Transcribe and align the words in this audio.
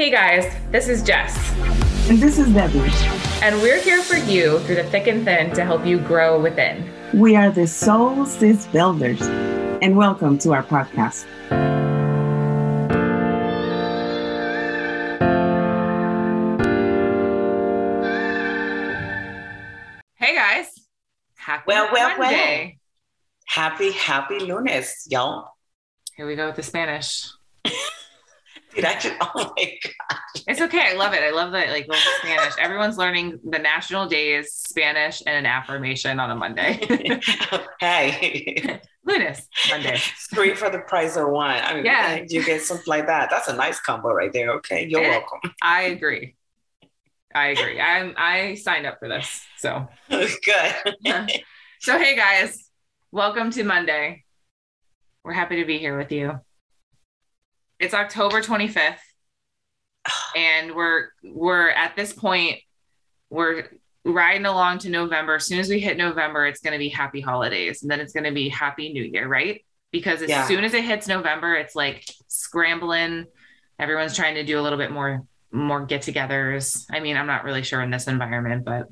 Hey 0.00 0.10
guys, 0.10 0.50
this 0.70 0.88
is 0.88 1.02
Jess. 1.02 1.36
And 2.08 2.18
this 2.18 2.38
is 2.38 2.50
Debbie. 2.54 2.90
And 3.44 3.60
we're 3.60 3.78
here 3.82 4.02
for 4.02 4.16
you 4.16 4.58
through 4.60 4.76
the 4.76 4.84
thick 4.84 5.08
and 5.08 5.26
thin 5.26 5.52
to 5.52 5.62
help 5.62 5.84
you 5.84 5.98
grow 5.98 6.40
within. 6.40 6.90
We 7.12 7.36
are 7.36 7.50
the 7.50 7.66
Soul 7.66 8.24
Sis 8.24 8.66
Builders. 8.68 9.20
And 9.20 9.98
welcome 9.98 10.38
to 10.38 10.54
our 10.54 10.62
podcast. 10.62 11.26
Hey 20.14 20.34
guys. 20.34 20.68
Happy 21.36 21.64
well, 21.66 21.90
well, 21.92 22.16
Monday. 22.16 22.78
well. 22.78 23.64
Happy, 23.64 23.92
happy 23.92 24.38
lunes, 24.38 25.06
y'all. 25.10 25.50
Here 26.16 26.26
we 26.26 26.36
go 26.36 26.46
with 26.46 26.56
the 26.56 26.62
Spanish. 26.62 27.28
Dude, 28.74 28.84
I 28.84 28.98
just, 28.98 29.14
oh 29.20 29.52
my 29.56 29.72
God. 29.82 30.18
It's 30.46 30.60
okay. 30.60 30.92
I 30.92 30.94
love 30.94 31.12
it. 31.12 31.22
I 31.22 31.30
love 31.30 31.52
that 31.52 31.70
like 31.70 31.88
Spanish. 32.20 32.54
Everyone's 32.58 32.96
learning 32.98 33.40
the 33.44 33.58
national 33.58 34.06
day 34.08 34.34
is 34.34 34.52
Spanish, 34.54 35.22
and 35.26 35.34
an 35.36 35.46
affirmation 35.46 36.20
on 36.20 36.30
a 36.30 36.36
Monday. 36.36 36.80
hey, 37.80 38.80
Lunes, 39.04 39.48
Monday. 39.70 39.98
three 40.32 40.54
for 40.54 40.70
the 40.70 40.78
price 40.80 41.16
of 41.16 41.28
one. 41.28 41.50
I 41.50 41.74
mean, 41.74 41.84
Yeah. 41.84 42.24
you 42.28 42.44
get 42.44 42.62
something 42.62 42.84
like 42.86 43.06
that. 43.06 43.28
That's 43.30 43.48
a 43.48 43.56
nice 43.56 43.80
combo 43.80 44.12
right 44.12 44.32
there. 44.32 44.50
Okay, 44.56 44.86
you're 44.88 45.02
Eh. 45.02 45.08
welcome. 45.10 45.52
I 45.62 45.82
agree. 45.82 46.36
I 47.34 47.48
agree. 47.48 47.80
I'm 47.80 48.14
I 48.16 48.54
signed 48.56 48.86
up 48.86 48.98
for 48.98 49.08
this. 49.08 49.42
So 49.58 49.88
Good. 50.08 50.34
so 51.80 51.98
hey 51.98 52.16
guys, 52.16 52.68
welcome 53.12 53.50
to 53.52 53.62
Monday. 53.64 54.24
We're 55.24 55.32
happy 55.32 55.56
to 55.56 55.64
be 55.64 55.78
here 55.78 55.96
with 55.96 56.10
you. 56.12 56.40
It's 57.80 57.94
October 57.94 58.42
25th, 58.42 58.96
and 60.36 60.74
we're 60.74 61.08
we're 61.24 61.70
at 61.70 61.96
this 61.96 62.12
point, 62.12 62.58
we're 63.30 63.68
riding 64.04 64.44
along 64.46 64.78
to 64.80 64.90
November. 64.90 65.36
As 65.36 65.46
soon 65.46 65.58
as 65.58 65.70
we 65.70 65.80
hit 65.80 65.96
November, 65.96 66.46
it's 66.46 66.60
gonna 66.60 66.78
be 66.78 66.90
happy 66.90 67.22
holidays, 67.22 67.82
and 67.82 67.90
then 67.90 67.98
it's 67.98 68.12
gonna 68.12 68.32
be 68.32 68.50
happy 68.50 68.92
new 68.92 69.02
year, 69.02 69.26
right? 69.26 69.64
Because 69.92 70.20
as 70.22 70.28
Yeah. 70.28 70.46
soon 70.46 70.62
as 70.62 70.74
it 70.74 70.84
hits 70.84 71.08
November, 71.08 71.54
it's 71.54 71.74
like 71.74 72.04
scrambling. 72.28 73.24
Everyone's 73.78 74.14
trying 74.14 74.34
to 74.34 74.44
do 74.44 74.60
a 74.60 74.62
little 74.62 74.78
bit 74.78 74.90
more 74.92 75.22
more 75.52 75.84
get-togethers. 75.84 76.86
I 76.92 77.00
mean, 77.00 77.16
I'm 77.16 77.26
not 77.26 77.42
really 77.42 77.64
sure 77.64 77.80
in 77.82 77.90
this 77.90 78.06
environment, 78.06 78.64
but 78.64 78.86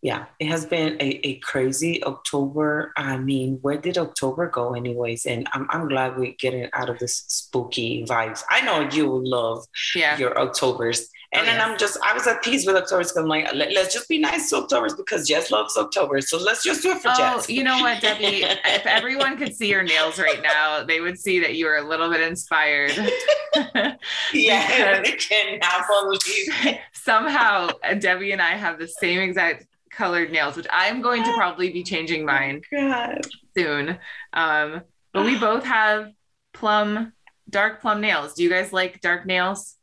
yeah, 0.00 0.26
it 0.38 0.46
has 0.46 0.64
been 0.64 0.94
a, 1.00 1.26
a 1.26 1.38
crazy 1.40 2.02
October. 2.04 2.92
I 2.96 3.18
mean, 3.18 3.58
where 3.62 3.78
did 3.78 3.98
October 3.98 4.48
go, 4.48 4.74
anyways? 4.74 5.26
And 5.26 5.48
I'm, 5.52 5.66
I'm 5.70 5.88
glad 5.88 6.16
we're 6.16 6.34
getting 6.38 6.68
out 6.72 6.88
of 6.88 6.98
this 6.98 7.24
spooky 7.26 8.04
vibes. 8.04 8.44
I 8.48 8.60
know 8.60 8.88
you 8.90 9.08
will 9.08 9.28
love 9.28 9.64
yeah. 9.96 10.16
your 10.16 10.38
Octobers. 10.38 11.08
And 11.32 11.42
Oh, 11.42 11.44
then 11.44 11.56
yes. 11.56 11.68
I'm 11.68 11.78
just, 11.78 11.98
I 12.02 12.14
was 12.14 12.26
at 12.26 12.42
peace 12.42 12.64
with 12.64 12.76
Octobers 12.76 13.08
because 13.08 13.16
I'm 13.16 13.28
like, 13.28 13.52
let, 13.54 13.76
us 13.76 13.92
just 13.92 14.08
be 14.08 14.18
nice 14.18 14.48
to 14.50 14.58
Octobers 14.58 14.94
because 14.94 15.28
Jess 15.28 15.50
loves 15.50 15.76
October. 15.76 16.20
So 16.20 16.38
let's 16.38 16.62
just 16.62 16.82
do 16.82 16.92
it 16.92 16.98
for 16.98 17.08
Jess. 17.08 17.18
Oh, 17.18 17.36
Jess. 17.38 17.50
you 17.50 17.64
know 17.64 17.80
what, 17.80 18.00
Debbie? 18.00 18.44
if 18.44 18.86
everyone 18.86 19.36
could 19.36 19.54
see 19.54 19.68
your 19.68 19.82
nails 19.82 20.18
right 20.18 20.40
now, 20.42 20.84
they 20.84 21.00
would 21.00 21.18
see 21.18 21.40
that 21.40 21.56
you 21.56 21.66
are 21.66 21.76
a 21.76 21.86
little 21.86 22.08
bit 22.08 22.20
inspired. 22.20 22.92
yeah, 24.32 25.02
I 25.04 25.16
cannot 25.18 25.86
believe 25.88 26.78
Somehow, 26.92 27.70
uh, 27.82 27.94
Debbie 27.94 28.32
and 28.32 28.40
I 28.40 28.50
have 28.50 28.78
the 28.78 28.88
same 28.88 29.20
exact 29.20 29.66
colored 29.98 30.30
nails, 30.30 30.56
which 30.56 30.66
I'm 30.70 31.02
going 31.02 31.24
to 31.24 31.32
probably 31.34 31.70
be 31.70 31.82
changing 31.82 32.24
mine 32.24 32.62
God. 32.72 33.20
soon. 33.56 33.98
Um, 34.32 34.82
but 35.12 35.24
we 35.24 35.36
both 35.38 35.64
have 35.64 36.12
plum, 36.54 37.12
dark 37.50 37.80
plum 37.80 38.00
nails. 38.00 38.34
Do 38.34 38.44
you 38.44 38.48
guys 38.48 38.72
like 38.72 39.00
dark 39.00 39.26
nails? 39.26 39.74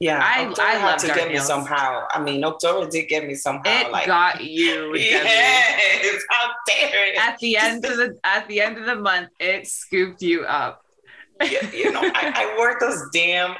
Yeah, 0.00 0.18
I- 0.24 0.46
October 0.46 0.62
I 0.66 0.82
love 0.82 1.00
to 1.00 1.06
dark 1.08 1.18
get 1.18 1.28
me 1.28 1.34
nails. 1.34 1.46
somehow. 1.46 2.06
I 2.10 2.22
mean, 2.22 2.42
October 2.42 2.88
did 2.90 3.08
get 3.08 3.26
me 3.26 3.34
somehow. 3.34 3.70
It 3.80 3.92
like, 3.92 4.06
got 4.06 4.42
you, 4.42 4.94
yes, 4.96 6.22
how 6.30 6.50
dare? 6.66 7.18
At 7.20 7.38
the 7.38 7.58
end 7.58 7.84
of 7.84 7.98
the 7.98 8.18
at 8.24 8.48
the 8.48 8.62
end 8.62 8.78
of 8.78 8.86
the 8.86 8.96
month, 8.96 9.28
it 9.38 9.66
scooped 9.66 10.22
you 10.22 10.44
up. 10.44 10.82
you, 11.42 11.58
you 11.74 11.92
know, 11.92 12.00
I, 12.02 12.32
I 12.34 12.54
wore 12.56 12.78
those 12.80 13.02
damn 13.12 13.54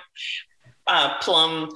uh, 0.86 1.18
plum 1.20 1.68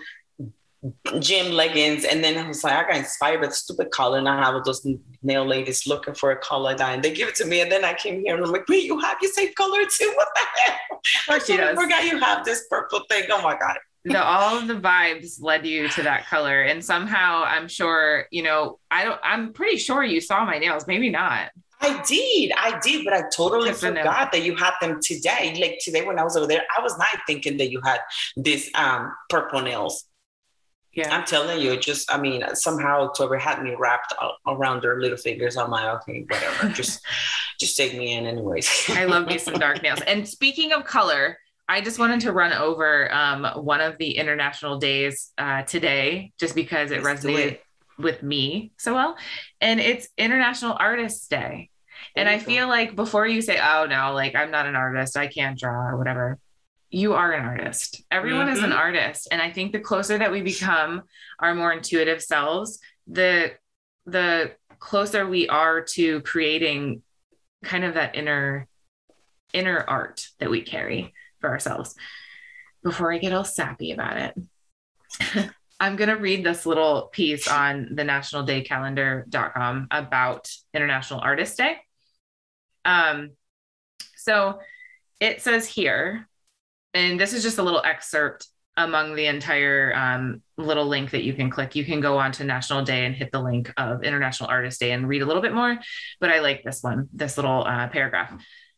gym 1.20 1.52
leggings, 1.52 2.04
and 2.04 2.22
then 2.22 2.38
I 2.38 2.46
was 2.48 2.62
like, 2.64 2.74
I 2.74 2.82
got 2.88 2.96
inspired 2.98 3.40
by 3.40 3.48
the 3.48 3.52
stupid 3.54 3.90
collar, 3.90 4.18
and 4.18 4.28
I 4.28 4.36
have 4.44 4.64
those 4.64 4.86
nail 5.22 5.44
ladies 5.44 5.86
looking 5.86 6.14
for 6.14 6.30
a 6.30 6.36
color 6.36 6.64
like 6.64 6.78
that, 6.78 6.94
and 6.94 7.02
they 7.02 7.12
give 7.12 7.28
it 7.28 7.34
to 7.36 7.44
me, 7.46 7.60
and 7.60 7.70
then 7.70 7.84
I 7.84 7.94
came 7.94 8.20
here 8.24 8.36
and 8.36 8.44
I'm 8.44 8.52
like, 8.52 8.68
wait, 8.68 8.84
you 8.84 8.98
have 9.00 9.16
your 9.20 9.32
same 9.32 9.52
color 9.54 9.78
too? 9.90 10.12
What 10.16 10.28
the 10.34 10.40
hell? 10.62 11.40
she 11.46 11.54
I 11.54 11.56
does. 11.58 11.78
forgot 11.78 12.04
you 12.04 12.18
have 12.18 12.44
this 12.44 12.66
purple 12.68 13.00
thing. 13.10 13.24
Oh 13.30 13.42
my 13.42 13.56
god. 13.58 13.78
the 14.04 14.22
all 14.22 14.58
of 14.58 14.68
the 14.68 14.74
vibes 14.74 15.40
led 15.42 15.66
you 15.66 15.88
to 15.88 16.02
that 16.02 16.26
color 16.26 16.62
and 16.62 16.84
somehow 16.84 17.42
i'm 17.44 17.66
sure 17.66 18.26
you 18.30 18.40
know 18.40 18.78
i 18.88 19.02
don't 19.04 19.18
i'm 19.24 19.52
pretty 19.52 19.76
sure 19.76 20.04
you 20.04 20.20
saw 20.20 20.44
my 20.44 20.58
nails 20.58 20.86
maybe 20.86 21.10
not 21.10 21.50
I 21.78 22.02
did, 22.06 22.52
I 22.56 22.78
did, 22.82 23.04
but 23.04 23.12
I 23.12 23.22
totally 23.36 23.72
forgot 23.74 24.32
that 24.32 24.42
you 24.42 24.56
had 24.56 24.72
them 24.80 24.98
today. 25.02 25.54
Like 25.60 25.78
today 25.80 26.04
when 26.06 26.18
I 26.18 26.24
was 26.24 26.34
over 26.34 26.46
there, 26.46 26.62
I 26.76 26.80
was 26.82 26.96
not 26.96 27.08
thinking 27.26 27.58
that 27.58 27.70
you 27.70 27.82
had 27.84 28.00
this 28.34 28.70
um 28.74 29.12
purple 29.28 29.60
nails. 29.60 30.04
Yeah. 30.96 31.14
I'm 31.14 31.24
telling 31.24 31.60
you, 31.60 31.76
just 31.78 32.12
I 32.12 32.18
mean, 32.18 32.42
somehow 32.54 33.02
October 33.02 33.36
had 33.36 33.62
me 33.62 33.74
wrapped 33.78 34.14
around 34.46 34.82
their 34.82 35.00
little 35.00 35.18
fingers. 35.18 35.56
I'm 35.56 35.70
like, 35.70 35.84
okay, 36.02 36.24
whatever, 36.28 36.68
just 36.74 37.00
just 37.60 37.76
take 37.76 37.96
me 37.96 38.14
in, 38.14 38.26
anyways. 38.26 38.90
i 38.90 39.04
love 39.04 39.26
me 39.26 39.38
some 39.38 39.54
dark 39.54 39.82
nails. 39.82 40.00
And 40.02 40.26
speaking 40.26 40.72
of 40.72 40.84
color 40.84 41.38
i 41.68 41.80
just 41.80 41.98
wanted 41.98 42.20
to 42.20 42.32
run 42.32 42.52
over 42.52 43.12
um, 43.12 43.44
one 43.56 43.80
of 43.80 43.98
the 43.98 44.16
international 44.16 44.78
days 44.78 45.32
uh, 45.38 45.62
today 45.62 46.32
just 46.38 46.54
because 46.54 46.90
it 46.90 47.02
Let's 47.02 47.24
resonated 47.24 47.52
it. 47.52 47.62
with 47.98 48.22
me 48.22 48.72
so 48.76 48.94
well. 48.94 49.16
And 49.60 49.80
it's 49.80 50.08
international 50.16 50.76
artists 50.78 51.26
day. 51.26 51.70
And 52.14 52.28
I 52.28 52.38
feel 52.38 52.68
like 52.68 52.94
before 52.94 53.26
you 53.26 53.42
say, 53.42 53.58
oh 53.60 53.86
no, 53.86 54.12
like 54.14 54.34
I'm 54.34 54.50
not 54.50 54.66
an 54.66 54.76
artist, 54.76 55.16
I 55.16 55.26
can't 55.26 55.58
draw 55.58 55.88
or 55.88 55.96
whatever, 55.96 56.38
you 56.90 57.14
are 57.14 57.32
an 57.32 57.44
artist. 57.44 58.02
Everyone 58.10 58.48
is 58.48 58.62
an 58.62 58.70
Mhm. 58.70 58.76
artist. 58.78 59.28
And 59.30 59.42
I 59.42 59.50
think 59.50 59.72
the 59.72 59.80
closer 59.80 60.18
that 60.18 60.30
we 60.30 60.40
become 60.42 61.02
our 61.38 61.54
more 61.54 61.72
intuitive 61.72 62.22
selves, 62.22 62.80
the 63.06 63.56
the 64.06 64.54
closer 64.78 65.26
we 65.26 65.48
are 65.48 65.80
to 65.80 66.20
creating 66.22 67.02
kind 67.64 67.84
of 67.84 67.94
that 67.94 68.14
inner 68.14 68.68
inner 69.52 69.84
art 69.88 70.28
that 70.38 70.50
we 70.50 70.62
carry 70.62 71.12
for 71.40 71.50
ourselves. 71.50 71.96
Before 72.82 73.12
I 73.12 73.18
get 73.18 73.32
all 73.32 73.44
sappy 73.44 73.90
about 73.92 74.16
it. 74.18 75.50
I'm 75.80 75.96
going 75.96 76.08
to 76.08 76.16
read 76.16 76.42
this 76.44 76.64
little 76.64 77.08
piece 77.12 77.48
on 77.48 77.94
the 77.94 78.02
nationaldaycalendar.com 78.02 79.88
about 79.90 80.50
International 80.72 81.20
Artist 81.20 81.56
Day. 81.58 81.76
Um, 82.84 83.32
so 84.16 84.60
it 85.20 85.42
says 85.42 85.66
here, 85.66 86.28
and 86.96 87.20
this 87.20 87.32
is 87.32 87.42
just 87.42 87.58
a 87.58 87.62
little 87.62 87.82
excerpt 87.84 88.48
among 88.78 89.14
the 89.14 89.26
entire 89.26 89.94
um, 89.94 90.42
little 90.58 90.86
link 90.86 91.10
that 91.10 91.24
you 91.24 91.32
can 91.34 91.50
click. 91.50 91.74
You 91.74 91.84
can 91.84 92.00
go 92.00 92.18
on 92.18 92.32
to 92.32 92.44
National 92.44 92.82
Day 92.82 93.06
and 93.06 93.14
hit 93.14 93.32
the 93.32 93.40
link 93.40 93.72
of 93.76 94.02
International 94.02 94.50
Artist 94.50 94.80
Day 94.80 94.92
and 94.92 95.08
read 95.08 95.22
a 95.22 95.26
little 95.26 95.42
bit 95.42 95.54
more, 95.54 95.78
but 96.20 96.30
I 96.30 96.40
like 96.40 96.62
this 96.62 96.82
one, 96.82 97.08
this 97.12 97.36
little 97.36 97.64
uh, 97.64 97.88
paragraph. 97.88 98.32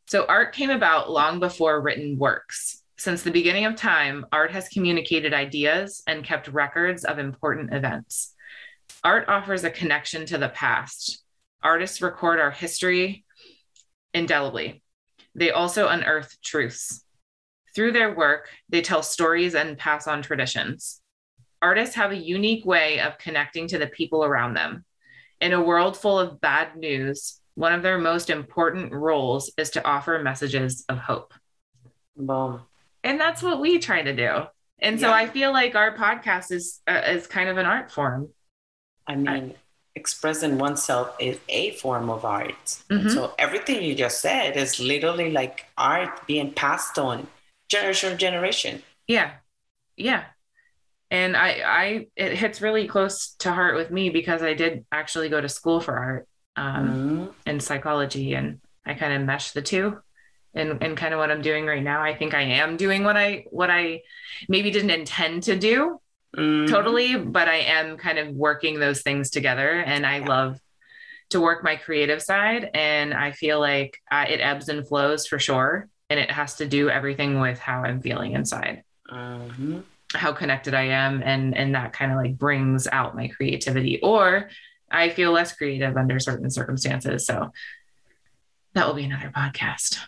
So, 0.06 0.24
art 0.26 0.54
came 0.54 0.70
about 0.70 1.10
long 1.10 1.38
before 1.40 1.80
written 1.80 2.18
works. 2.18 2.82
Since 2.96 3.22
the 3.22 3.30
beginning 3.30 3.66
of 3.66 3.76
time, 3.76 4.26
art 4.32 4.50
has 4.50 4.68
communicated 4.68 5.32
ideas 5.32 6.02
and 6.06 6.24
kept 6.24 6.48
records 6.48 7.04
of 7.04 7.18
important 7.18 7.72
events. 7.72 8.34
Art 9.04 9.28
offers 9.28 9.62
a 9.62 9.70
connection 9.70 10.26
to 10.26 10.38
the 10.38 10.48
past. 10.48 11.22
Artists 11.62 12.02
record 12.02 12.40
our 12.40 12.50
history 12.50 13.24
indelibly. 14.12 14.82
They 15.34 15.50
also 15.50 15.86
unearth 15.86 16.36
truths. 16.42 17.04
Through 17.78 17.92
their 17.92 18.12
work, 18.12 18.48
they 18.68 18.82
tell 18.82 19.04
stories 19.04 19.54
and 19.54 19.78
pass 19.78 20.08
on 20.08 20.20
traditions. 20.20 21.00
Artists 21.62 21.94
have 21.94 22.10
a 22.10 22.16
unique 22.16 22.66
way 22.66 22.98
of 22.98 23.18
connecting 23.18 23.68
to 23.68 23.78
the 23.78 23.86
people 23.86 24.24
around 24.24 24.54
them. 24.54 24.84
In 25.40 25.52
a 25.52 25.62
world 25.62 25.96
full 25.96 26.18
of 26.18 26.40
bad 26.40 26.76
news, 26.76 27.40
one 27.54 27.72
of 27.72 27.84
their 27.84 27.96
most 27.96 28.30
important 28.30 28.92
roles 28.92 29.52
is 29.56 29.70
to 29.70 29.86
offer 29.86 30.18
messages 30.18 30.84
of 30.88 30.98
hope. 30.98 31.32
Boom. 32.16 32.62
And 33.04 33.20
that's 33.20 33.44
what 33.44 33.60
we 33.60 33.78
try 33.78 34.02
to 34.02 34.12
do. 34.12 34.46
And 34.80 34.98
so 34.98 35.10
Yeah. 35.10 35.14
I 35.14 35.28
feel 35.28 35.52
like 35.52 35.76
our 35.76 35.96
podcast 35.96 36.50
is 36.50 36.80
uh, 36.88 37.02
is 37.06 37.28
kind 37.28 37.48
of 37.48 37.58
an 37.58 37.66
art 37.66 37.92
form. 37.92 38.30
I 39.06 39.14
mean, 39.14 39.54
expressing 39.94 40.58
oneself 40.58 41.14
is 41.20 41.38
a 41.48 41.76
form 41.76 42.10
of 42.10 42.24
art. 42.24 42.64
Mhm. 42.90 43.14
So 43.14 43.34
everything 43.38 43.84
you 43.84 43.94
just 43.94 44.20
said 44.20 44.56
is 44.56 44.80
literally 44.80 45.30
like 45.30 45.66
art 45.76 46.26
being 46.26 46.52
passed 46.52 46.98
on 46.98 47.28
generation 47.68 48.10
to 48.10 48.16
generation. 48.16 48.82
Yeah. 49.06 49.32
Yeah. 49.96 50.24
And 51.10 51.36
I 51.36 51.48
I 51.64 52.06
it 52.16 52.32
hits 52.36 52.60
really 52.60 52.86
close 52.86 53.34
to 53.40 53.52
heart 53.52 53.76
with 53.76 53.90
me 53.90 54.10
because 54.10 54.42
I 54.42 54.54
did 54.54 54.84
actually 54.92 55.28
go 55.28 55.40
to 55.40 55.48
school 55.48 55.80
for 55.80 55.96
art 55.96 56.28
um 56.56 56.88
Mhm. 56.88 57.34
and 57.46 57.62
psychology 57.62 58.34
and 58.34 58.60
I 58.84 58.94
kind 58.94 59.12
of 59.14 59.22
mesh 59.22 59.52
the 59.52 59.62
two. 59.62 60.00
and, 60.54 60.82
and 60.82 60.96
kind 60.96 61.12
of 61.14 61.20
what 61.20 61.30
I'm 61.30 61.42
doing 61.42 61.66
right 61.66 61.82
now. 61.82 62.02
I 62.02 62.16
think 62.16 62.32
I 62.34 62.40
am 62.42 62.76
doing 62.78 63.04
what 63.04 63.16
I 63.16 63.44
what 63.50 63.70
I 63.70 64.02
maybe 64.48 64.70
didn't 64.70 64.90
intend 64.90 65.44
to 65.44 65.56
do 65.56 66.00
Mhm. 66.36 66.68
totally, 66.68 67.16
but 67.16 67.48
I 67.48 67.56
am 67.78 67.96
kind 67.96 68.18
of 68.18 68.28
working 68.34 68.78
those 68.80 69.02
things 69.02 69.30
together. 69.30 69.70
And 69.70 70.04
I 70.06 70.18
love 70.18 70.58
to 71.30 71.40
work 71.40 71.62
my 71.62 71.76
creative 71.76 72.22
side. 72.22 72.70
And 72.74 73.14
I 73.14 73.32
feel 73.32 73.60
like 73.60 73.98
uh, 74.10 74.24
it 74.28 74.40
ebbs 74.40 74.68
and 74.68 74.86
flows 74.88 75.26
for 75.26 75.38
sure. 75.38 75.88
And 76.10 76.18
it 76.18 76.30
has 76.30 76.56
to 76.56 76.66
do 76.66 76.88
everything 76.88 77.38
with 77.40 77.58
how 77.58 77.82
I'm 77.82 78.00
feeling 78.00 78.32
inside, 78.32 78.82
Mhm. 79.10 79.82
how 80.14 80.32
connected 80.32 80.72
I 80.74 80.84
am. 80.84 81.22
And, 81.22 81.56
and 81.56 81.74
that 81.74 81.92
kind 81.92 82.10
of 82.12 82.16
like 82.16 82.38
brings 82.38 82.86
out 82.86 83.14
my 83.14 83.28
creativity. 83.28 84.00
Or 84.02 84.48
I 84.90 85.10
feel 85.10 85.32
less 85.32 85.54
creative 85.54 85.96
under 85.98 86.18
certain 86.18 86.48
circumstances. 86.50 87.26
So 87.26 87.52
that 88.74 88.86
will 88.86 88.94
be 88.94 89.04
another 89.04 89.30
podcast. 89.36 89.98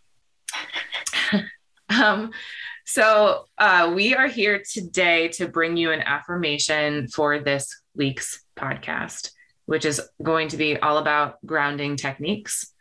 um, 1.91 2.31
so 2.87 3.45
uh, 3.59 3.93
we 3.95 4.15
are 4.15 4.27
here 4.27 4.63
today 4.73 5.29
to 5.29 5.49
bring 5.49 5.77
you 5.77 5.93
an 5.93 6.01
affirmation 6.01 7.09
for 7.09 7.41
this 7.41 7.79
week's 7.95 8.43
podcast, 8.59 9.33
which 9.67 9.85
is 9.85 10.01
going 10.23 10.49
to 10.49 10.57
be 10.57 10.79
all 10.79 10.97
about 10.97 11.45
grounding 11.45 11.97
techniques. 11.97 12.73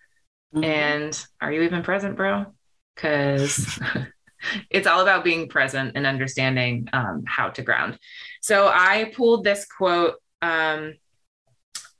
Mhm. 0.56 0.64
And 0.64 1.26
are 1.42 1.52
you 1.52 1.64
even 1.64 1.84
present, 1.84 2.16
bro? 2.16 2.56
Because 3.02 3.80
it's 4.70 4.88
all 4.88 5.02
about 5.02 5.24
being 5.24 5.48
present 5.48 5.94
and 5.96 6.06
understanding 6.06 6.88
um, 6.94 7.24
how 7.26 7.50
to 7.50 7.62
ground. 7.62 7.98
So 8.42 8.68
I 8.68 9.12
pulled 9.16 9.44
this 9.44 9.66
quote 9.66 10.16
um, 10.42 10.96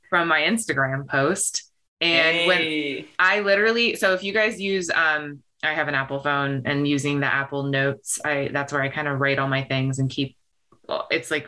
from 0.08 0.28
my 0.28 0.40
Instagram 0.40 1.08
post. 1.08 1.70
And 2.00 2.46
when 2.46 3.04
I 3.18 3.40
literally, 3.40 3.96
so 3.96 4.14
if 4.14 4.22
you 4.22 4.32
guys 4.32 4.60
use, 4.60 4.90
um, 4.90 5.42
I 5.62 5.74
have 5.74 5.88
an 5.88 5.94
Apple 5.94 6.20
phone 6.20 6.62
and 6.64 6.88
using 6.88 7.20
the 7.20 7.26
Apple 7.26 7.64
Notes, 7.64 8.18
I 8.24 8.48
that's 8.52 8.72
where 8.72 8.82
I 8.82 8.88
kind 8.88 9.08
of 9.08 9.20
write 9.20 9.38
all 9.38 9.48
my 9.48 9.64
things 9.64 9.98
and 9.98 10.08
keep. 10.08 10.36
It's 11.10 11.30
like 11.30 11.46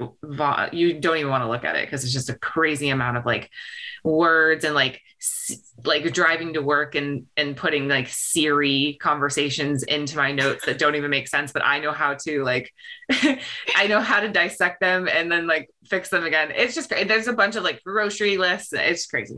you 0.73 1.01
don't 1.01 1.17
even 1.17 1.31
want 1.31 1.43
to 1.43 1.49
look 1.49 1.65
at 1.65 1.77
it 1.77 1.87
because 1.87 2.05
it's 2.05 2.13
just 2.13 2.31
a 2.31 2.39
crazy 2.39 2.89
amount 2.89 3.17
of 3.17 3.27
like 3.27 3.51
words 4.05 4.65
and 4.65 4.75
like 4.75 5.01
like 5.85 6.13
driving 6.13 6.55
to 6.55 6.63
work 6.63 6.95
and 6.95 7.27
and 7.37 7.57
putting 7.57 7.89
like 7.89 8.09
Siri 8.09 8.99
conversations 9.01 9.83
into 9.85 10.17
my 10.17 10.33
notes 10.33 10.67
that 10.67 10.79
don't 10.79 10.97
even 10.97 11.11
make 11.11 11.29
sense, 11.29 11.53
but 11.53 11.65
I 11.65 11.79
know 11.79 11.93
how 11.93 12.15
to 12.15 12.43
like 12.43 12.73
I 13.11 13.87
know 13.89 14.01
how 14.01 14.21
to 14.21 14.29
dissect 14.29 14.81
them 14.81 15.09
and 15.09 15.31
then 15.31 15.47
like 15.47 15.71
fix 15.85 16.09
them 16.09 16.25
again. 16.25 16.53
It's 16.55 16.75
just 16.75 16.91
cra- 16.91 17.05
there's 17.05 17.29
a 17.29 17.33
bunch 17.33 17.57
of 17.57 17.63
like 17.63 17.83
grocery 17.85 18.37
lists. 18.37 18.73
It's 18.73 19.07
crazy. 19.07 19.37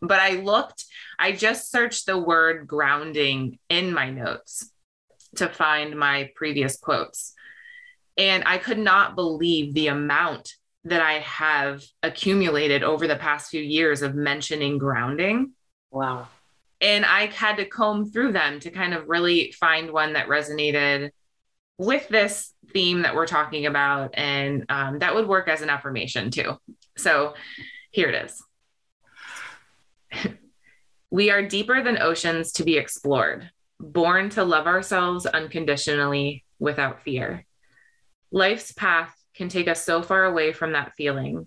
But 0.00 0.20
I 0.20 0.40
looked, 0.40 0.84
I 1.18 1.32
just 1.32 1.70
searched 1.70 2.06
the 2.06 2.18
word 2.18 2.66
grounding 2.66 3.58
in 3.68 3.92
my 3.92 4.10
notes 4.10 4.70
to 5.36 5.48
find 5.48 5.96
my 5.98 6.30
previous 6.34 6.76
quotes. 6.76 7.32
And 8.16 8.44
I 8.46 8.58
could 8.58 8.78
not 8.78 9.14
believe 9.14 9.74
the 9.74 9.88
amount 9.88 10.54
that 10.84 11.00
I 11.00 11.14
have 11.20 11.82
accumulated 12.02 12.82
over 12.82 13.06
the 13.06 13.16
past 13.16 13.50
few 13.50 13.62
years 13.62 14.02
of 14.02 14.14
mentioning 14.14 14.78
grounding 14.78 15.52
Wow. 15.90 16.28
and 16.80 17.04
I 17.04 17.26
had 17.26 17.56
to 17.56 17.64
comb 17.64 18.10
through 18.10 18.32
them 18.32 18.60
to 18.60 18.70
kind 18.70 18.94
of 18.94 19.08
really 19.08 19.52
find 19.52 19.90
one 19.90 20.12
that 20.12 20.28
resonated 20.28 21.10
with 21.78 22.08
this 22.08 22.52
theme 22.72 23.02
that 23.02 23.14
we're 23.14 23.26
talking 23.26 23.66
about, 23.66 24.10
and 24.14 24.64
um, 24.68 24.98
that 25.00 25.14
would 25.14 25.26
work 25.26 25.48
as 25.48 25.60
an 25.60 25.68
affirmation 25.70 26.30
too. 26.30 26.56
So 26.96 27.34
here 27.90 28.08
it 28.08 28.24
is. 28.24 28.42
we 31.10 31.30
are 31.30 31.42
deeper 31.42 31.82
than 31.82 31.98
oceans 31.98 32.52
to 32.52 32.64
be 32.64 32.78
explored, 32.78 33.50
born 33.80 34.30
to 34.30 34.44
love 34.44 34.66
ourselves 34.66 35.26
unconditionally 35.26 36.44
without 36.58 37.02
fear. 37.02 37.44
Life's 38.30 38.72
path 38.72 39.14
can 39.34 39.48
take 39.48 39.68
us 39.68 39.84
so 39.84 40.02
far 40.02 40.24
away 40.24 40.52
from 40.52 40.72
that 40.72 40.94
feeling, 40.96 41.46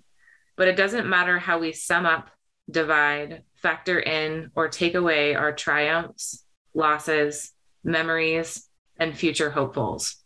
but 0.56 0.68
it 0.68 0.76
doesn't 0.76 1.10
matter 1.10 1.40
how 1.40 1.60
we 1.60 1.74
sum 1.74 2.06
up 2.06 2.30
divide, 2.70 3.44
factor 3.56 4.00
in, 4.00 4.52
or 4.56 4.68
take 4.68 4.96
away 4.96 5.34
our 5.34 5.52
triumphs, 5.52 6.46
losses, 6.74 7.52
memories, 7.84 8.68
and 8.98 9.18
future 9.18 9.50
hopefuls. 9.50 10.18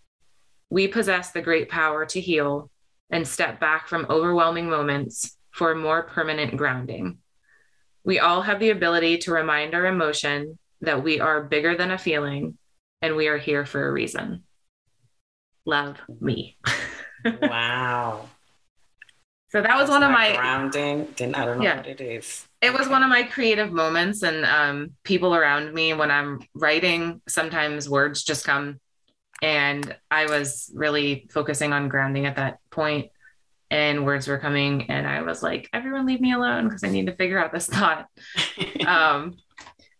We 0.69 0.87
possess 0.87 1.31
the 1.31 1.41
great 1.41 1.69
power 1.69 2.05
to 2.07 2.19
heal 2.19 2.69
and 3.09 3.27
step 3.27 3.59
back 3.59 3.87
from 3.87 4.07
overwhelming 4.09 4.69
moments 4.69 5.37
for 5.51 5.75
more 5.75 6.03
permanent 6.03 6.57
grounding. 6.57 7.19
We 8.03 8.19
all 8.19 8.41
have 8.41 8.59
the 8.59 8.71
ability 8.71 9.19
to 9.19 9.31
remind 9.31 9.75
our 9.75 9.85
emotion 9.85 10.57
that 10.81 11.03
we 11.03 11.19
are 11.19 11.43
bigger 11.43 11.77
than 11.77 11.91
a 11.91 11.97
feeling 11.97 12.57
and 13.01 13.15
we 13.15 13.27
are 13.27 13.37
here 13.37 13.65
for 13.65 13.87
a 13.87 13.91
reason. 13.91 14.43
Love 15.65 15.97
me. 16.19 16.57
Wow. 17.41 18.29
So 19.49 19.61
that 19.61 19.77
was 19.77 19.81
That's 19.87 19.91
one 19.91 20.01
of 20.01 20.09
my 20.09 20.35
grounding. 20.35 21.13
Then 21.15 21.35
I 21.35 21.45
don't 21.45 21.59
know 21.59 21.63
Yeah. 21.63 21.77
what 21.77 21.85
it 21.87 22.01
is. 22.01 22.47
it 22.59 22.73
was 22.73 22.87
one 22.89 23.03
of 23.03 23.09
my 23.09 23.21
creative 23.21 23.71
moments 23.71 24.23
and 24.23 24.43
um, 24.45 24.93
people 25.03 25.35
around 25.35 25.71
me 25.75 25.93
when 25.93 26.09
i'm 26.09 26.39
writing 26.55 27.21
sometimes 27.27 27.87
words 27.87 28.23
just 28.23 28.45
come 28.47 28.79
and 29.43 29.95
i 30.09 30.25
was 30.25 30.71
really 30.73 31.27
focusing 31.31 31.71
on 31.71 31.87
grounding 31.87 32.25
at 32.25 32.37
that 32.37 32.57
point 32.71 33.11
and 33.69 34.03
words 34.07 34.27
were 34.27 34.39
coming 34.39 34.89
and 34.89 35.05
i 35.07 35.21
was 35.21 35.43
like 35.43 35.69
everyone 35.71 36.07
leave 36.07 36.19
me 36.21 36.33
alone 36.33 36.63
because 36.67 36.83
i 36.83 36.89
need 36.89 37.05
to 37.05 37.15
figure 37.15 37.37
out 37.37 37.53
this 37.53 37.67
thought 37.67 38.07
um, 38.87 39.35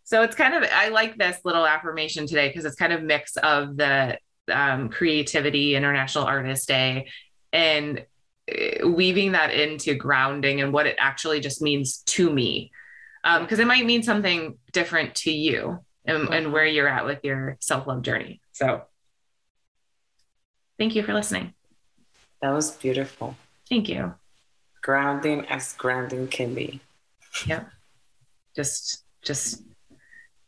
so 0.03 0.23
it's 0.23 0.35
kind 0.35 0.55
of 0.55 0.67
i 0.73 0.89
like 0.89 1.15
this 1.19 1.37
little 1.45 1.67
affirmation 1.67 2.25
today 2.25 2.47
because 2.47 2.65
it's 2.65 2.75
kind 2.75 2.91
of 2.91 3.03
mix 3.03 3.37
of 3.37 3.77
the 3.77 4.17
um, 4.51 4.89
creativity 4.89 5.75
international 5.75 6.25
artist 6.25 6.67
day 6.67 7.07
and 7.51 8.05
uh, 8.51 8.87
weaving 8.87 9.33
that 9.33 9.53
into 9.53 9.95
grounding 9.95 10.61
and 10.61 10.73
what 10.73 10.85
it 10.85 10.95
actually 10.99 11.39
just 11.39 11.61
means 11.61 11.97
to 12.05 12.29
me 12.29 12.71
because 13.39 13.59
it 13.59 13.67
might 13.67 13.85
mean 13.85 14.03
something 14.03 14.57
different 14.73 15.15
to 15.15 15.31
you 15.31 15.79
and, 16.05 16.27
and 16.33 16.51
where 16.51 16.65
you're 16.65 16.89
at 16.89 17.05
with 17.05 17.19
your 17.23 17.57
self-love 17.61 18.01
journey 18.01 18.41
so 18.51 18.81
thank 20.77 20.93
you 20.95 21.03
for 21.03 21.13
listening 21.13 21.53
that 22.41 22.51
was 22.51 22.71
beautiful. 22.71 23.37
thank 23.69 23.87
you 23.87 24.13
Grounding 24.83 25.45
as 25.45 25.73
grounding 25.73 26.27
can 26.27 26.53
be. 26.53 26.81
Yep. 27.47 27.71
Just 28.53 29.05
just 29.21 29.63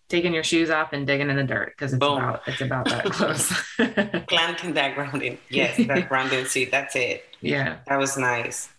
taking 0.09 0.33
your 0.33 0.43
shoes 0.43 0.69
off 0.69 0.93
and 0.93 1.07
digging 1.07 1.29
in 1.29 1.35
the 1.35 1.43
dirt 1.43 1.73
because 1.75 1.93
it's 1.93 1.99
Boom. 1.99 2.17
about 2.17 2.41
it's 2.47 2.61
about 2.61 2.85
that 2.85 3.05
close 3.11 3.51
Planting 4.27 4.73
that 4.73 4.95
grounding. 4.95 5.37
Yes, 5.49 5.77
that 5.87 6.07
grounding 6.09 6.45
seed. 6.45 6.69
That's 6.71 6.95
it. 6.95 7.25
yeah 7.41 7.77
That 7.87 7.97
was 7.97 8.17
nice. 8.17 8.69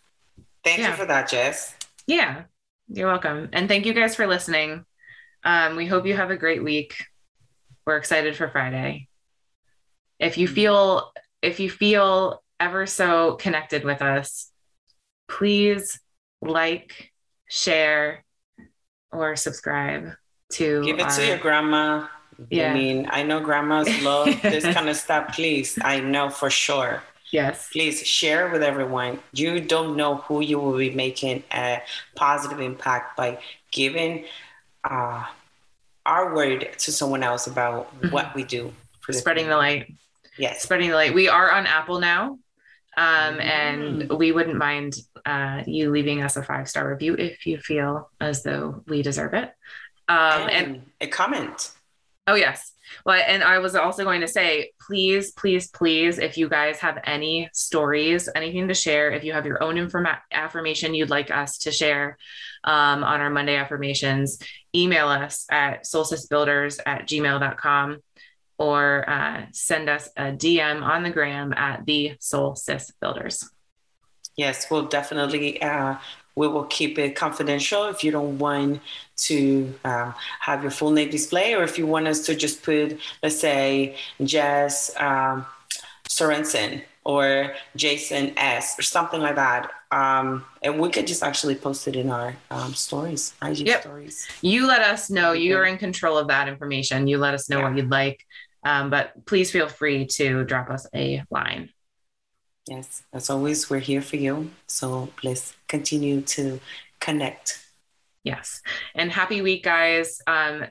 Thank 0.65 0.79
Yeah. 0.81 0.91
you 0.91 0.97
for 0.97 1.07
that, 1.07 1.29
Jess. 1.29 1.75
yeah 2.07 2.45
you're 2.89 3.09
welcome 3.09 3.49
and 3.53 3.67
thank 3.69 3.85
you 3.87 3.93
guys 3.93 4.15
for 4.15 4.27
listening 4.29 4.85
um, 5.45 5.75
we 5.77 5.87
hope 5.87 6.07
you 6.07 6.15
have 6.15 6.31
a 6.31 6.37
great 6.37 6.63
week 6.63 6.95
we're 7.85 7.97
excited 7.97 8.37
for 8.37 8.49
friday 8.49 9.09
if 10.21 10.39
you 10.39 10.47
feel 10.47 11.11
if 11.43 11.59
you 11.59 11.69
feel 11.69 12.43
ever 12.61 12.87
so 12.87 13.35
connected 13.35 13.83
with 13.85 14.03
us 14.03 14.53
please 15.29 15.99
like 16.41 17.11
share 17.49 18.25
or 19.11 19.35
subscribe 19.35 20.13
to 20.51 20.83
Give 20.85 20.99
it 20.99 21.09
to 21.11 21.27
your 21.27 21.39
grandma. 21.39 22.07
Yeah. 22.51 22.71
I 22.71 22.75
mean, 22.75 23.09
I 23.11 23.23
know 23.23 23.41
grandmas 23.41 23.89
love 24.03 24.27
this 24.43 24.65
kind 24.65 24.89
of 24.89 24.97
stuff. 24.97 25.35
Please, 25.35 25.79
I 25.83 26.01
know 26.01 26.29
for 26.29 26.51
sure. 26.51 27.03
yes 27.33 27.69
Please 27.73 28.07
share 28.07 28.51
with 28.51 28.63
everyone. 28.63 29.19
You 29.33 29.61
don't 29.61 29.97
know 29.97 30.17
who 30.17 30.41
you 30.41 30.59
will 30.61 30.77
be 30.79 30.91
making 30.91 31.43
a 31.53 31.83
positive 32.15 32.61
impact 32.61 33.17
by 33.17 33.39
giving 33.73 34.25
uh, 34.85 35.25
our 36.05 36.35
word 36.35 36.69
to 36.79 36.93
someone 36.93 37.23
else 37.25 37.47
about 37.49 37.91
Mhm. 38.01 38.13
what 38.13 38.35
we 38.35 38.45
do. 38.45 38.73
For 39.01 39.13
spreading 39.13 39.49
the 39.49 39.57
light 39.57 39.93
Yes. 40.39 40.63
spreading 40.63 40.91
the 40.91 40.97
light. 40.97 41.15
We 41.15 41.29
are 41.29 41.51
on 41.51 41.67
Apple 41.67 41.99
now. 41.99 42.39
Um, 42.99 43.37
Mm. 43.37 43.41
and 43.41 44.11
we 44.13 44.33
wouldn't 44.33 44.57
mind 44.57 44.97
uh, 45.27 45.63
you 45.67 45.91
leaving 45.91 46.23
us 46.23 46.37
a 46.37 46.43
five 46.43 46.69
star 46.69 46.89
review 46.89 47.15
if 47.15 47.45
you 47.47 47.59
feel 47.59 48.11
as 48.21 48.43
though 48.43 48.83
we 48.87 49.03
deserve 49.03 49.35
it. 49.35 49.51
Um, 50.09 50.49
and 50.49 50.51
and 50.51 50.83
a 51.01 51.07
comment. 51.07 51.73
oh, 52.27 52.35
yes. 52.35 52.73
Well, 53.05 53.23
and 53.27 53.43
I 53.43 53.59
was 53.59 53.75
also 53.75 54.05
going 54.05 54.21
to 54.21 54.29
say, 54.29 54.73
please, 54.81 55.33
please, 55.33 55.69
please, 55.69 56.19
if 56.19 56.39
you 56.39 56.49
guys 56.49 56.79
have 56.79 56.99
any 57.05 57.49
stories, 57.53 58.29
anything 58.35 58.69
to 58.69 58.75
share, 58.75 59.11
if 59.11 59.25
you 59.25 59.33
have 59.33 59.47
your 59.47 59.63
own 59.63 59.75
informa- 59.75 60.21
affirmation 60.31 60.95
you'd 60.95 61.11
like 61.11 61.31
us 61.31 61.59
to 61.59 61.73
share 61.73 62.17
um, 62.65 63.03
on 63.03 63.21
our 63.21 63.31
Monday 63.31 63.57
affirmations, 63.57 64.39
email 64.75 65.09
us 65.09 65.47
at 65.51 65.85
soulsisbuilders 65.85 66.79
at 66.85 67.09
gmail.com 67.09 67.99
or 68.59 69.09
uh, 69.09 69.47
send 69.53 69.89
us 69.89 70.09
a 70.17 70.33
DM 70.33 70.83
on 70.83 71.03
the 71.03 71.11
gram 71.11 71.53
at 71.53 71.85
the 71.87 72.15
Soul 72.21 72.55
Sis 72.57 72.93
Builders. 73.01 73.49
Yes, 74.37 74.71
we'll 74.71 74.87
definitely 74.87 75.61
uh, 75.63 75.97
we 76.37 76.47
will 76.47 76.65
keep 76.65 76.99
it 76.99 77.17
confidential 77.17 77.87
if 77.87 78.05
you 78.05 78.13
don't 78.13 78.39
want 78.39 78.81
to 79.17 79.73
um, 79.85 80.15
have 80.41 80.63
your 80.63 80.71
full 80.71 80.91
name 80.91 81.11
display, 81.11 81.55
or 81.55 81.63
if 81.65 81.79
you 81.79 81.87
want 81.87 82.07
us 82.07 82.27
to 82.27 82.35
just 82.35 82.63
put, 82.63 82.99
let's 83.23 83.41
say, 83.41 83.97
Jess 84.23 84.95
um, 85.01 85.47
Sorensen 86.09 86.83
or 87.05 87.55
Jason 87.75 88.33
S 88.37 88.79
or 88.79 88.83
something 88.83 89.21
like 89.21 89.37
that. 89.37 89.71
Um, 89.91 90.45
and 90.63 90.79
we 90.79 90.91
could 90.91 91.07
just 91.07 91.23
actually 91.23 91.55
post 91.55 91.89
it 91.89 91.97
in 91.97 92.11
our 92.11 92.37
um, 92.51 92.75
stories, 92.75 93.33
IG 93.43 93.67
Yep. 93.67 93.81
stories. 93.81 94.27
You 94.43 94.67
let 94.67 94.83
us 94.83 95.09
know. 95.09 95.33
You 95.33 95.57
are 95.57 95.65
in 95.65 95.79
control 95.79 96.19
of 96.19 96.29
that 96.29 96.49
information. 96.49 97.07
You 97.07 97.19
let 97.19 97.33
us 97.33 97.49
know 97.49 97.63
what 97.63 97.77
you'd 97.77 97.91
like. 97.91 98.27
Um, 98.65 98.91
but 98.91 99.25
please 99.27 99.51
feel 99.53 99.69
free 99.69 100.07
to 100.07 100.45
drop 100.45 100.69
us 100.71 100.87
a 100.93 101.23
line. 101.31 101.71
Yes, 102.67 103.05
as 103.13 103.31
always, 103.31 103.71
we're 103.71 103.79
here 103.79 104.03
for 104.03 104.17
you. 104.17 104.51
So 104.67 105.09
let's 105.23 105.55
continue 105.69 106.21
to 106.23 106.61
connect. 106.99 107.65
Yes. 108.25 108.61
And 108.95 109.13
happy 109.13 109.41
week, 109.41 109.63
guys. 109.63 110.21
Um, 110.27 110.65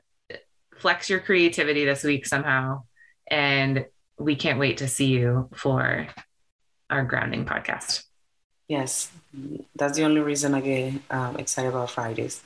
flex 0.78 1.10
your 1.10 1.22
creativity 1.22 1.86
this 1.86 2.04
week 2.04 2.26
somehow. 2.26 2.84
And 3.28 3.86
we 4.20 4.36
can't 4.36 4.60
wait 4.60 4.78
to 4.78 4.88
see 4.88 5.08
you 5.08 5.50
for 5.54 6.08
our 6.90 7.04
grounding 7.04 7.46
podcast. 7.46 8.04
Yes, 8.68 9.12
that's 9.76 9.98
the 9.98 10.04
only 10.04 10.22
reason 10.22 10.54
I 10.54 10.62
get 10.62 10.94
um, 11.10 11.38
excited 11.38 11.70
about 11.70 11.92
Fridays 11.92 12.44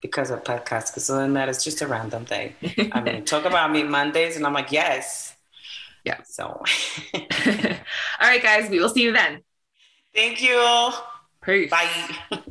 because 0.00 0.30
of 0.30 0.44
podcasts. 0.44 0.88
Because 0.88 1.10
other 1.10 1.22
than 1.22 1.34
that, 1.34 1.48
it's 1.48 1.64
just 1.64 1.80
a 1.82 1.86
random 1.86 2.24
day. 2.24 2.54
I 2.92 3.00
mean, 3.00 3.24
talk 3.24 3.46
about 3.46 3.72
me 3.72 3.82
Mondays, 3.82 4.36
and 4.36 4.46
I'm 4.46 4.52
like, 4.52 4.70
yes. 4.70 5.34
Yeah. 6.04 6.18
So, 6.24 6.44
All 7.14 8.28
right, 8.28 8.42
guys. 8.42 8.70
We 8.70 8.80
will 8.80 8.88
see 8.88 9.02
you 9.02 9.12
then. 9.12 9.42
thank 10.14 10.42
you. 10.42 10.90
Peace. 11.42 11.70
Bye. 11.70 12.16